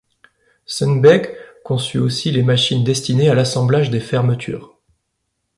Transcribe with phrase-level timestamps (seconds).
[0.65, 4.79] Sunbäck conçut aussi les machines destinées à l'assemblage des fermetures.